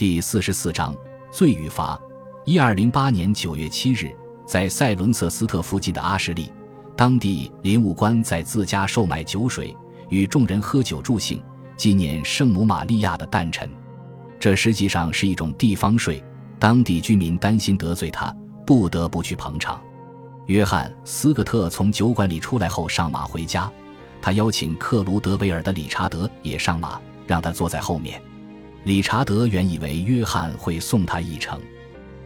[0.00, 0.96] 第四十四章
[1.30, 2.00] 罪与罚。
[2.46, 4.10] 一二零八年九月七日，
[4.46, 6.50] 在塞伦瑟斯特附近的阿什利，
[6.96, 9.76] 当地林务官在自家售卖酒水，
[10.08, 11.42] 与众人喝酒助兴，
[11.76, 13.68] 纪念圣母玛利亚的诞辰。
[14.38, 16.24] 这实际上是一种地方税，
[16.58, 19.78] 当地居民担心得罪他，不得不去捧场。
[20.46, 23.70] 约翰·斯科特从酒馆里出来后上马回家，
[24.22, 28.18] 他邀请克卢德维尔的理查德也上马，让他坐在后面。
[28.84, 31.60] 理查德原以为约翰会送他一程，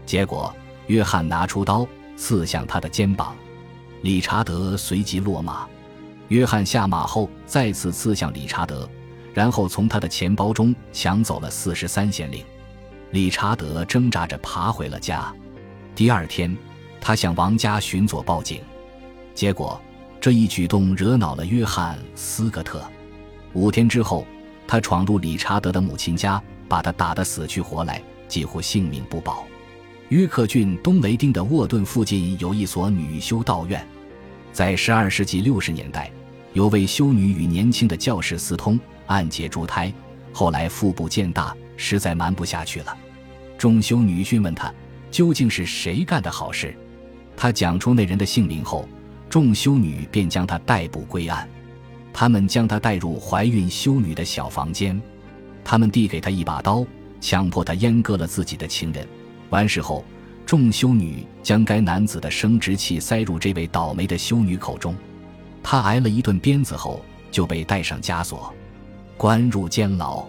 [0.06, 0.54] 结果
[0.86, 3.34] 约翰拿出刀刺向他的肩膀，
[4.02, 5.66] 理查德随即落马。
[6.28, 8.88] 约翰下马后再次刺向理查德，
[9.34, 12.44] 然后从他的钱包中抢走了四十三先令。
[13.10, 15.34] 理查德挣扎着爬回了家。
[15.94, 16.56] 第二天，
[17.00, 18.60] 他向王家巡佐报警，
[19.34, 19.80] 结果
[20.20, 22.80] 这一举动惹恼了约翰·斯科特。
[23.54, 24.24] 五天之后。
[24.66, 29.44] 他闯入理查德的母亲家，把他打得死去活来，几乎性命不保。
[30.08, 33.86] 约克郡东雷丁的沃顿附近有一所女修道院，
[34.52, 36.10] 在12世纪60年代，
[36.52, 39.92] 有位修女与年轻的教士私通，暗结珠胎，
[40.32, 42.96] 后来腹部渐大，实在瞒不下去了。
[43.56, 44.72] 众修女询问他
[45.10, 46.76] 究竟是谁干的好事，
[47.36, 48.88] 他讲出那人的姓名后，
[49.30, 51.48] 众修女便将他逮捕归案。
[52.16, 55.02] 他们将她带入怀孕修女的小房间，
[55.64, 56.84] 他们递给他一把刀，
[57.20, 59.06] 强迫他阉割了自己的情人。
[59.50, 60.04] 完事后，
[60.44, 64.94] 众修女将该男子的生殖器塞入这位倒霉的修女口中。
[65.62, 68.52] 他挨了一顿鞭子后，就被带上枷锁，
[69.16, 70.24] 关入监牢。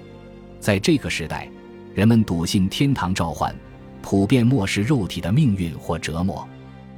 [0.59, 1.49] 在这个时代，
[1.93, 3.53] 人们笃信天堂召唤，
[4.01, 6.47] 普遍漠视肉体的命运或折磨。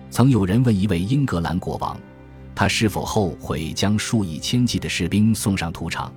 [0.10, 1.98] 曾有人问一位英格兰国王。
[2.56, 6.12] 他是否后悔将数以千计的士兵送上屠场？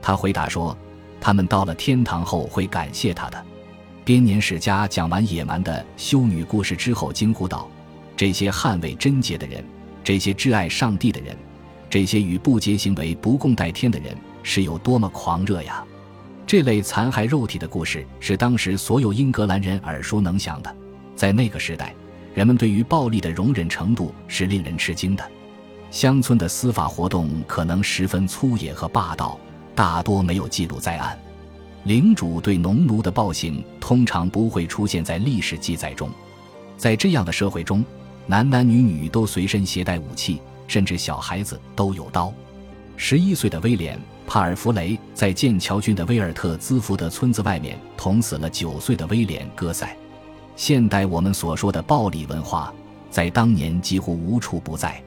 [0.00, 0.76] 他回答说
[1.22, 3.42] ：“他们到了天堂后会感谢他的。”
[4.04, 7.70] 编年史家讲完野蛮的修女故事之后，惊呼道
[8.16, 9.64] ：“这些捍卫贞洁的人，
[10.02, 11.36] 这些挚爱上帝的人，
[11.88, 15.84] 这些与不洁行为不共戴天的人，是有多么狂热呀！”
[16.44, 20.76] 这类残害肉体的故事是当时所有英格兰人耳熟能详的。
[21.14, 21.94] 在那个时代，
[22.34, 25.24] 人们对于暴力的容忍程度是令人吃惊的。
[25.92, 29.38] 乡村的司法活动可能十分粗野和霸道，
[29.74, 31.18] 大多没有记录在案。
[31.84, 36.08] 领主对农奴的暴行通常不会出现在历史记载中。
[36.76, 37.84] 在这样的社会中，
[38.26, 42.32] 男男女女都随身携带武器，甚至小孩子都有刀。
[42.96, 43.96] 十一岁的威廉·
[44.26, 49.96] 帕尔弗雷在剑桥郡的威尔特兹福德村子外面捅死了九岁的威廉·戈塞。
[50.54, 52.72] 现代我们所说的暴力文化，
[53.10, 55.02] 在当年几乎无处不在。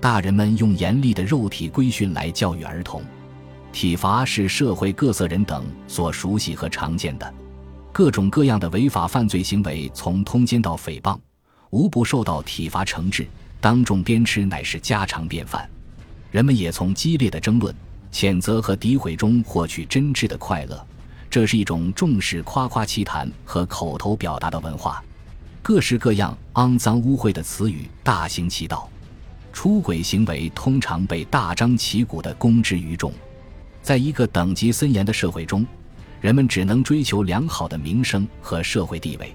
[0.00, 3.02] 大人们用严厉的肉体规训来教育儿童，
[3.72, 7.34] 体罚是社会各色人等所熟悉和常见的。
[7.92, 11.18] 各种各样的违法犯罪行为，从通奸到诽谤，
[11.70, 13.26] 无不受到体罚惩治。
[13.60, 15.68] 当众鞭笞乃是家常便饭。
[16.30, 17.74] 人们也从激烈的争论、
[18.12, 20.86] 谴责和诋毁中获取真挚的快乐。
[21.28, 25.02] 这是一种重视夸夸其谈和口头表达的文化。
[25.62, 28.88] 各式各样肮脏污秽的词语大行其道。
[29.52, 33.12] 出轨行为通常被大张旗鼓地公之于众，
[33.82, 35.66] 在一个等级森严的社会中，
[36.20, 39.34] 人们只能追求良好的名声和社会地位。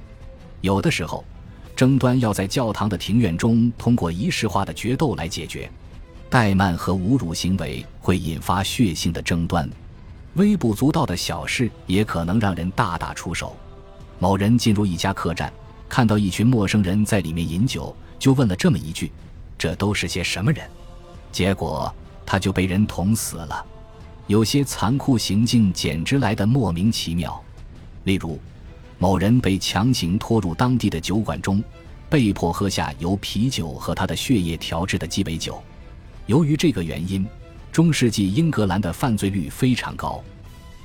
[0.61, 1.23] 有的时候，
[1.75, 5.69] 争端要在教堂的庭院中通过仪式化的决斗来解决。
[6.29, 9.69] 怠慢和侮辱行为会引发血腥的争端，
[10.33, 13.55] 微不足道的小事也可能让人大打出手。
[14.19, 15.51] 某人进入一家客栈，
[15.87, 19.11] 看到一群陌生人在里面饮酒，就问了这么一句。
[19.57, 20.67] 这都是些什么人？
[21.31, 21.93] 结果
[22.25, 23.65] 他就被人捅死了。
[24.27, 27.39] 有些残酷行径简直来得莫名其妙。
[28.05, 28.39] 例如，
[28.97, 31.63] 某人被强行拖入当地的酒馆中，
[32.09, 35.61] 被迫喝下由啤酒和他的血液调制的鸡尾酒。
[36.25, 37.25] 由于这个原因，
[37.71, 40.23] 中世纪英格兰的犯罪率非常高。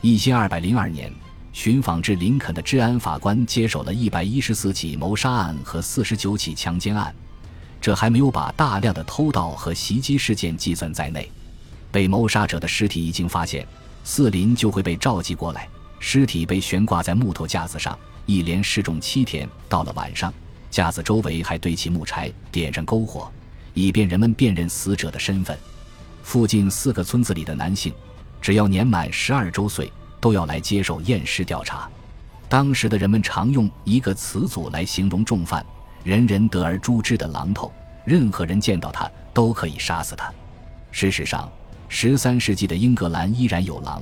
[0.02, 1.10] 一千二百零二年，
[1.52, 7.14] 寻访至林肯的治安法官接手了一百一十四起谋杀案和四十九起强奸案。
[7.80, 11.30] 这还没有把大量的偷盗和袭击事件计算在内。
[11.90, 13.66] 被谋杀者的尸体一经发现，
[14.04, 19.48] 四邻就会被召集过来，尸体被悬挂在木头架子上，一连示众七天。
[19.68, 20.32] 到了晚上，
[20.70, 23.30] 架子周围还堆起木柴，点上篝火，
[23.74, 25.58] 以便人们辨认死者的身份。
[26.22, 27.92] 附近四个村子里的男性，
[28.40, 29.90] 只要年满十二周岁，
[30.20, 31.88] 都要来接受验尸调查。
[32.48, 35.64] 当时的人们常用一个词组来形容重犯。
[36.02, 37.70] 人人得而诛之的榔头，
[38.06, 40.32] 任何人见到他都可以杀死他。
[40.90, 41.50] 事实上，
[41.92, 44.00] 十三世纪的英格兰依然有狼，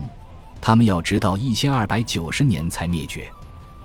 [0.60, 3.26] 他们要直到一千二百九十年才灭绝。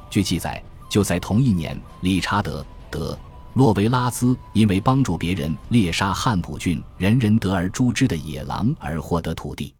[0.09, 2.61] 据记载，就在同一年，理查德·
[2.91, 3.13] 德·
[3.53, 9.73] 洛维拉兹因为帮助别人猎杀汉普郡人人得而诛之的野狼而获得土地。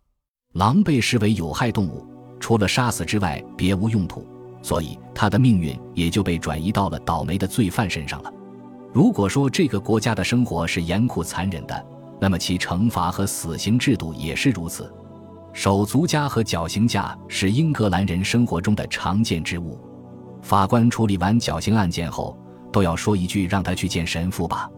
[0.54, 2.08] 狼被视为有害动物，
[2.40, 4.26] 除了杀死之外别无用途，
[4.62, 8.34] 所以他的命运也就被转移到了倒霉的罪犯身上了。
[8.94, 11.86] 如果说这个国家的生活是严酷残忍的，
[12.24, 14.90] 那么其惩罚和死刑制度也是如此。
[15.52, 19.78] 手足枷和绞刑架是英格兰人生活中的常见之物。
[20.42, 22.40] 法官处理完绞刑案件后，
[22.72, 24.70] 都要说一句：“让他去见神父吧。”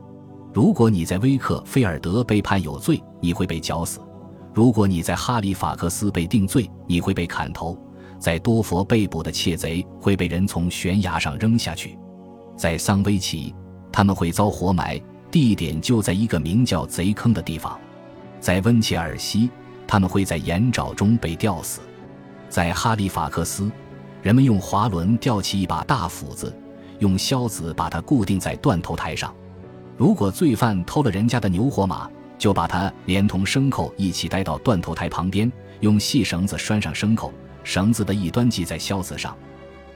[0.51, 3.99] 如果你在威克菲尔德被判有罪，你会被绞死；
[4.51, 7.77] 如果你在哈利法克斯被定罪，你会被砍头；
[8.17, 11.89] 在多佛被捕的窃贼会被人从悬崖上扔下去；
[12.57, 13.53] 在桑威奇，
[13.91, 14.99] 他们会遭活埋，
[15.35, 17.77] 地点就在一个名叫“贼坑”的地方；
[18.39, 19.49] 在温切尔西。
[19.85, 21.81] 他们会在岩沼中被吊死，
[22.47, 23.69] 在哈利法克斯，
[24.21, 26.57] 人们用滑轮吊起一把大斧子，
[26.99, 29.35] 用销子把它固定在断头台上。
[29.97, 35.51] 如果罪犯偷了人家的牛或马，就把它连同牲口一起带到断头台旁边，
[35.81, 39.35] 用细绳子拴上牲口，绳子的一端系在销子上。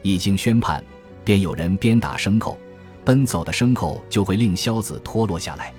[0.02, 0.84] 一经宣判，
[1.24, 2.58] 便有人鞭打牲口，
[3.10, 5.74] 奔走的牲口就会令硝子脱落下来。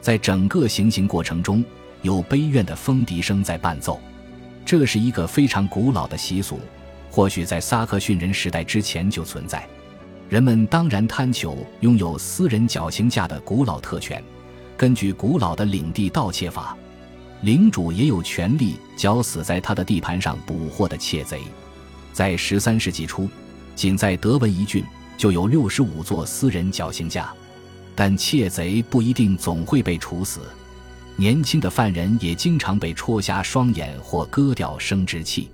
[0.00, 1.64] 在整个行刑过程中。
[2.02, 4.00] 有悲怨的风笛声在伴奏，
[4.64, 6.60] 这是一个非常古老的习俗，
[7.10, 9.66] 或许在萨克逊人时代之前就存在。
[10.28, 14.22] 人们当然贪求拥有私人绞刑架的古老特权。
[14.76, 16.76] 根据古老的领地盗窃法，
[17.40, 21.40] 领主也有权利绞死在他的地盘上捕获的窃贼。
[22.12, 23.28] 在十三世纪初，
[23.74, 24.84] 仅在德文一郡
[25.18, 27.34] 就有六十五座私人绞刑架，
[27.96, 30.40] 但窃贼不一定总会被处死。
[31.16, 35.50] 年轻的犯人也经常被戳瞎双眼或割掉生殖器。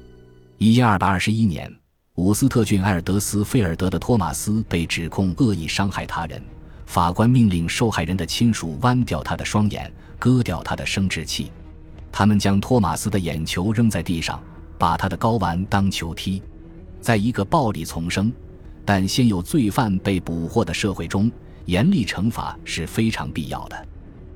[0.59, 1.75] 一二百二十一年，
[2.17, 6.41] 伍斯特郡埃尔德斯菲尔德的托马斯被指控恶意伤害他人，
[6.85, 11.51] 法官命令受害人的亲属剜掉他的双眼，割掉他的生殖器。
[12.13, 14.39] 他们将托马斯的眼球扔在地上，
[14.77, 16.43] 把他的睾丸当球踢。
[17.01, 18.33] 在一个暴力丛生，
[18.85, 21.31] 但先有罪犯被捕获的社会中，
[21.65, 23.89] 严厉惩罚是非常必要的。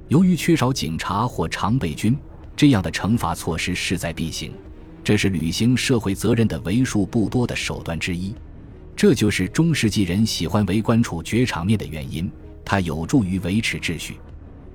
[0.08, 2.16] 由于缺少警察或常备军，
[2.56, 4.52] 这样的惩罚措施势在必行。
[5.04, 8.34] 这是履行社会责任的为数不多的手段之一。
[8.96, 12.30] 这就是中世纪人喜欢围观处决场面的原因，
[12.64, 14.18] 它有助于维持秩序。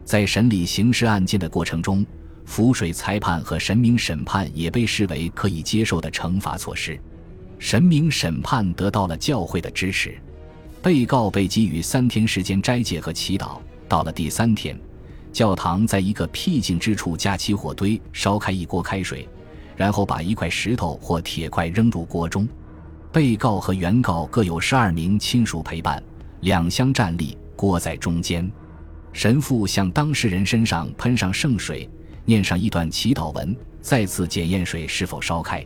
[0.05, 2.05] 在审理刑事案件的过程中，
[2.45, 6.99] 浮水裁判和神明审判也被视为可以接受的惩罚措施。
[7.63, 10.13] 神明审判得到了教会的支持，
[10.81, 13.57] 被告被给予三天时间斋戒和祈祷。
[13.87, 14.77] 到了第三天。
[15.31, 19.27] 教堂在一个僻静之处架起火堆，烧开一锅开水，
[19.77, 22.45] 然后把一块石头或铁块扔入锅中。
[23.13, 26.03] 被告和原告各有十二名亲属陪伴，
[26.41, 28.51] 两相站立，锅在中间。
[29.13, 31.89] 神父向当事人身上喷上圣水，
[32.25, 35.65] 念上一段祈祷文，再次检验水是否烧开。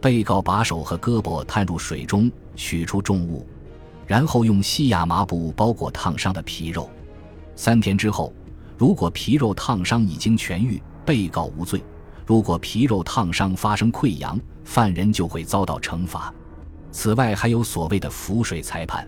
[0.00, 3.46] 被告把手和胳膊探入水中，取出重物，
[4.06, 6.88] 然后用细亚麻布包裹烫伤的皮肉。
[7.56, 8.32] 三天之后。
[8.78, 11.80] 如果皮肉烫伤已经痊愈，被告无罪；
[12.24, 16.32] 如果皮肉烫伤发生溃疡，犯人就会遭到惩罚。
[16.92, 19.04] 此外，还有所谓的浮水裁判，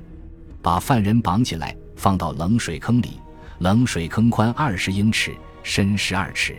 [0.60, 3.20] 把犯人绑起来放到冷水坑里，
[3.60, 6.56] 冷水坑宽二十英尺，深十二尺。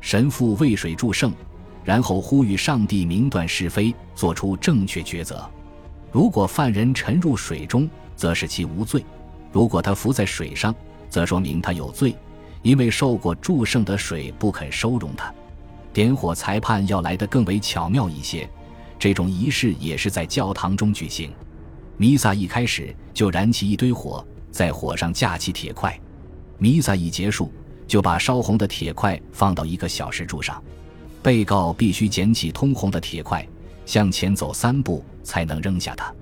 [0.00, 1.32] 神父为水祝圣，
[1.86, 5.48] 然后呼吁上帝明断是非，做出正确抉择。
[6.10, 9.00] 如果犯人沉入水中，则是其无罪；
[9.52, 10.74] 如果他浮在水上，
[11.08, 12.12] 则说明他有罪。
[12.62, 15.32] 因为受过祝圣的水不肯收容他，
[15.92, 18.50] 点火裁判要来得更为巧妙一些。
[18.98, 21.32] 这种仪式也是在教堂中举行。
[21.96, 25.96] 弥撒一开始就燃起一堆火，在火上架起铁块。
[26.58, 27.52] 弥撒一结束，
[27.86, 30.60] 就把烧红的铁块放到一个小石柱上。
[31.22, 33.46] 被告必须捡起通红的铁块，
[33.84, 36.12] 向前走三步才能扔下它。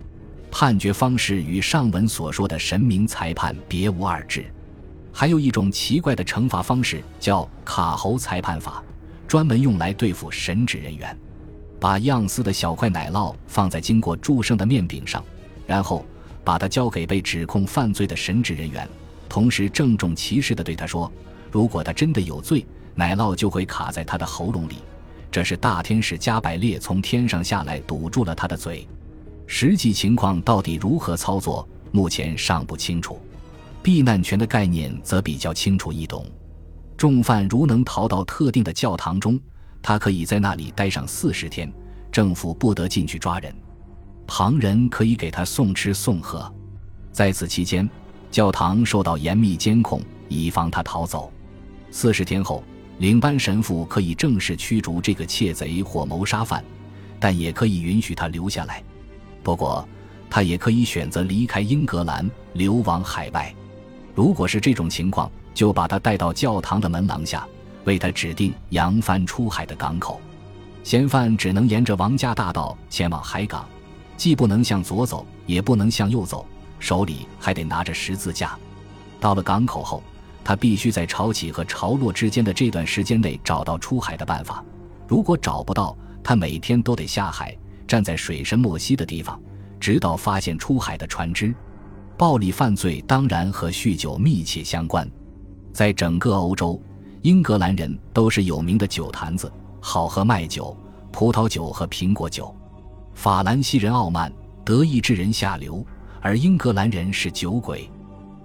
[0.51, 4.47] 判决方式与上文所说的神明裁判别无二致。
[5.13, 8.83] 还有一种奇怪的惩罚方式，叫卡喉裁判法，
[9.29, 11.17] 专门用来对付神职人员。
[11.79, 15.23] 把样似的小块奶酪放在经过注圣的面饼上，
[15.67, 16.05] 然后
[16.43, 18.89] 把它交给被指控犯罪的神职人员，
[19.29, 21.13] 同时郑重其事地对他说
[21.53, 24.77] ：“如果他真的有罪，奶酪就会卡在他的喉咙里。
[25.31, 28.87] 这是大天使加百列从天上下来堵住了他的嘴。
[29.47, 33.21] 实际情况到底如何操作，目前尚不清楚。”
[33.83, 36.25] 避难权的概念则比较清楚易懂，
[36.97, 39.39] 重犯如能逃到特定的教堂中，
[39.83, 41.71] 他可以在那里待上四十天，
[42.11, 43.55] 政府不得进去抓人。
[44.27, 46.51] 旁人可以给他送吃送喝。
[47.13, 47.87] 在此期间，
[48.31, 51.31] 教堂受到严密监控，以防他逃走。
[51.91, 52.65] 四十天后，
[52.99, 56.65] 领班神父可以正式驱逐这个窃贼或谋杀犯，
[57.19, 58.83] 但也可以允许他留下来。
[59.43, 59.87] 不过，
[60.31, 63.53] 他也可以选择离开英格兰，流亡海外。
[64.15, 67.47] 如果是这种情况，就把他带到教堂的门廊下，
[67.85, 70.21] 为他指定扬帆出海的港口。
[70.83, 73.67] 嫌犯只能沿着王家大道前往海港，
[74.17, 76.47] 既不能向左走，也不能向右走。
[76.79, 78.57] 手里还得拿着十字架。
[79.19, 80.03] 到了港口后，
[80.45, 84.63] 他必须在潮起和潮落之间的这段时间内找到出海的办法。
[85.09, 89.41] 如果找不到，他每天都得下海，站在水深莫溪的地方，
[89.81, 91.55] 直到发现出海的船只。
[92.17, 95.11] 暴力犯罪当然和酗酒密切相关。
[95.73, 96.81] 在整个欧洲，
[97.23, 100.77] 英格兰人都是有名的酒坛子，好喝麦酒、
[101.11, 102.55] 葡萄酒和苹果酒。
[103.15, 104.33] 法兰西人傲慢，
[104.65, 105.85] 德意志人下流。
[106.21, 107.91] 而英格兰人是酒鬼，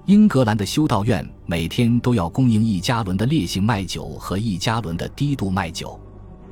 [0.10, 6.00] 英格兰的修道院每天都要供应一加仑的烈性麦酒和一加仑的低度麦酒。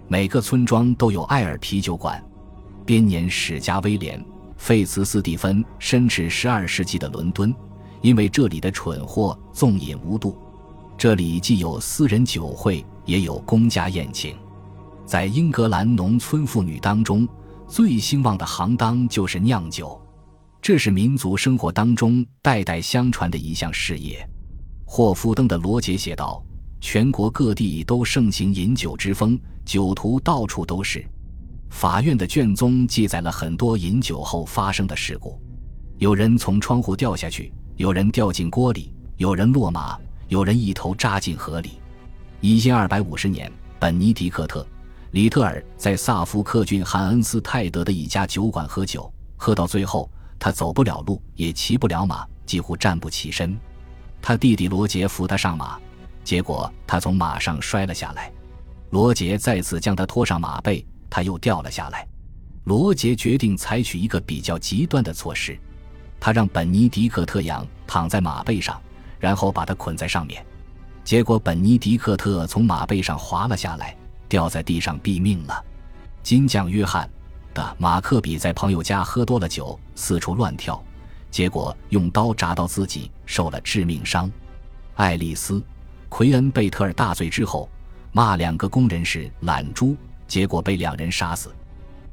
[0.07, 2.23] 每个村庄都有艾尔啤酒馆。
[2.85, 4.19] 编年史家威廉·
[4.57, 7.51] 费茨斯蒂芬身至十二世纪的伦敦，
[8.03, 10.37] 因为这里的蠢货纵饮无度。
[10.95, 14.35] 这里既有私人酒会，也有公家宴请。
[15.03, 17.27] 在英格兰农村妇女当中，
[17.67, 19.99] 最兴旺的行当就是酿酒。
[20.67, 24.29] 这是民族生活当中代代相传的一项事业。
[24.83, 26.43] 霍夫登的罗杰写道
[26.81, 31.07] ：“全国各地都盛行饮酒之风，酒徒到处都是。”
[31.71, 35.39] 法院的卷宗记载了很多饮酒后发生的事故：
[35.99, 39.97] 有人从窗户掉下去，有人掉进锅里，有人落马，
[40.27, 41.79] 有人一头扎进河里。
[42.41, 44.63] 一千二百五十年，本尼迪克特·
[45.11, 50.11] 里特尔在萨福克郡汉恩斯泰德的一家酒馆喝酒，喝到最后。
[50.39, 53.57] 他走不了路，也骑不了马，几乎站不起身。
[54.21, 55.79] 他弟弟罗杰扶他上马，
[56.23, 58.31] 结果他从马上摔了下来。
[58.91, 62.07] 罗杰再次将他拖上马背，他又掉了下来。
[62.65, 65.57] 罗杰决定采取一个比较极端的措施，
[66.19, 68.81] 他让本尼迪克特仰躺在马背上，
[69.19, 70.45] 然后把他捆在上面。
[71.03, 73.95] 结果本尼迪克特从马背上滑了下来，
[74.27, 75.65] 掉在地上毙命了。
[76.21, 77.09] 金匠约翰。
[77.77, 80.83] 马克比在朋友家喝多了酒，四处乱跳，
[81.29, 84.29] 结果用刀扎到自己，受了致命伤。
[84.95, 85.59] 爱丽丝·
[86.09, 87.69] 奎恩贝特尔大醉之后，
[88.11, 89.95] 骂两个工人是懒猪，
[90.27, 91.53] 结果被两人杀死。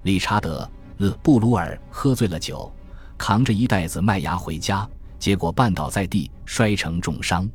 [0.02, 0.68] 理查德·
[1.04, 2.70] 勒布鲁尔喝醉了酒，
[3.16, 4.86] 扛着一袋子麦芽回家，
[5.18, 7.48] 结果绊倒在地，摔成重伤。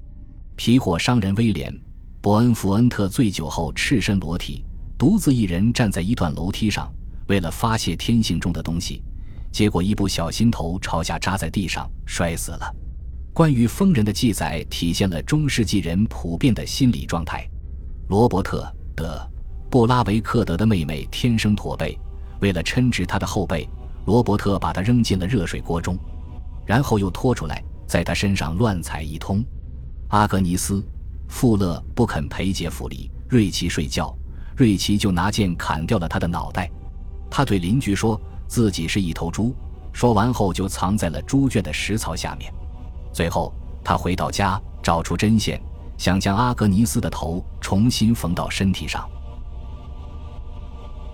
[0.55, 1.72] 皮货商人威廉·
[2.22, 4.65] 伯恩福恩特醉酒后赤身裸体，
[4.98, 6.91] 独自一人站在一段楼梯上。
[7.30, 9.04] 为了发泄天性中的东西，
[9.52, 12.76] 结果一不小心头朝下扎在地上，摔死了。
[13.32, 17.48] 关于疯人的记载体现了中世纪人普遍的心理状态。
[18.08, 18.64] 罗伯特·
[18.96, 19.16] 德·
[19.70, 21.96] 布拉维克德的妹妹天生驼背，
[22.42, 23.70] 为了抻直她的后背，
[24.08, 25.96] 罗伯特把她扔进了热水锅中，
[26.66, 29.46] 然后又拖出来，在她身上乱踩一通。
[30.08, 30.78] 阿格尼斯·
[31.28, 34.18] 富勒不肯陪杰弗里·瑞奇睡觉，
[34.58, 36.68] 瑞奇就拿剑砍掉了他的脑袋。
[37.30, 39.56] 他对邻居说自己是一头猪，
[39.94, 42.54] 说完后就藏在了猪圈的食槽下面。
[43.14, 45.62] 最后，他回到家，找出针线，
[45.98, 49.08] 想将阿格尼斯的头重新缝到身体上。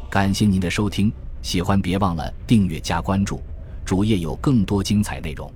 [0.09, 3.41] 感谢您的收听，喜欢别忘了订阅加关注，
[3.83, 5.51] 主页有更多精彩内容。